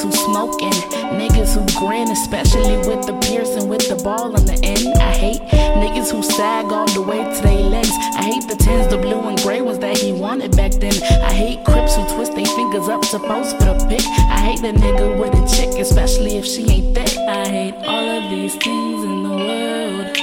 [0.00, 0.72] niggas who smoking,
[1.18, 4.96] niggas who grin, especially with the piercing with the ball on the end.
[4.98, 7.90] I hate niggas who sag all the way to their legs.
[8.16, 10.94] I hate the tens, the blue and gray ones that he wanted back then.
[11.02, 14.04] I hate crips who twist their fingers up to post for the pic.
[14.06, 17.16] I hate the nigga with a chick, especially if she ain't thick.
[17.18, 20.16] I hate all of these things in the world.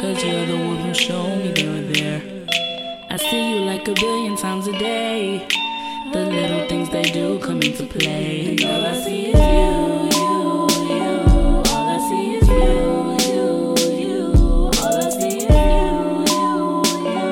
[0.00, 2.22] Cause you're the one who showed me they were there.
[3.10, 5.46] I see you like a billion times a day.
[6.12, 8.48] The little things they do come into play.
[8.48, 11.62] And all I see is you, you, you.
[11.70, 13.46] All I see is you, you,
[13.94, 14.24] you.
[14.82, 16.48] All I see is you, you,
[17.06, 17.26] you.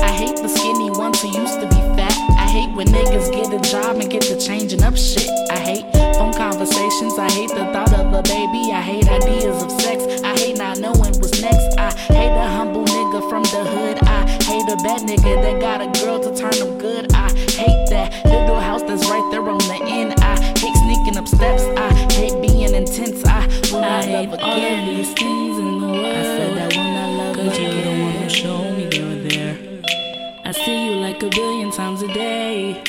[0.00, 2.16] I hate the skinny ones who used to be fat.
[2.38, 5.28] I hate when niggas get a job and get to changing up shit.
[5.50, 5.84] I hate
[6.16, 7.18] phone conversations.
[7.18, 7.50] I hate
[14.74, 17.12] a bad nigga that got a girl to turn him good.
[17.14, 20.14] I hate that little house that's right there on the end.
[20.18, 21.62] I hate sneaking up steps.
[21.78, 23.24] I hate being intense.
[23.24, 24.88] I will not I love hate all again.
[24.88, 26.06] of these things in the world.
[26.06, 28.02] I said I will not love Cause you're the again.
[28.02, 29.54] one who showed me you're there.
[30.44, 32.82] I see you like a billion times a day.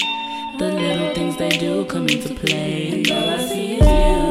[0.58, 2.94] The little things they do come into play.
[2.94, 4.25] And all I see is you, you,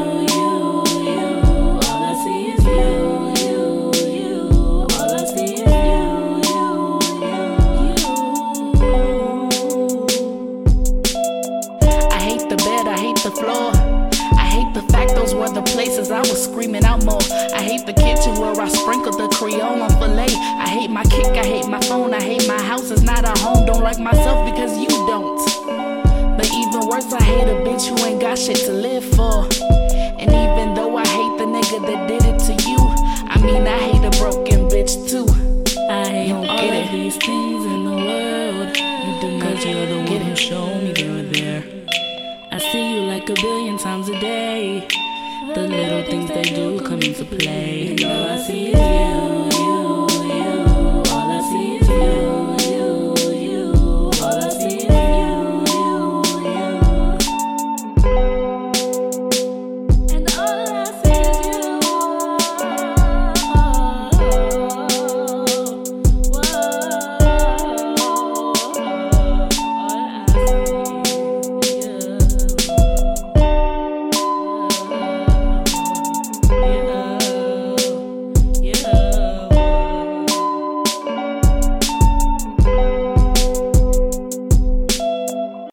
[13.25, 13.71] the floor.
[14.37, 17.25] I hate the fact those were the places I was screaming out more.
[17.55, 20.29] I hate the kitchen where I sprinkled the Creole on filet.
[20.29, 22.91] I hate my kick, I hate my phone, I hate my house.
[22.91, 25.41] It's not a home, don't like myself because you don't.
[26.37, 29.49] But even worse, I hate a bitch who ain't got shit to live for.
[30.21, 32.77] And even though I hate the nigga that did it to you,
[33.25, 35.25] I mean, I hate a broken bitch too.
[35.89, 36.91] I hate don't all get of it.
[36.91, 38.77] these things in the world.
[38.77, 41.63] You do not you're the one who showed me they were there.
[42.71, 44.87] See you like a billion times a day.
[45.53, 47.95] The little things they do come into play.
[48.03, 49.34] All I see you, you,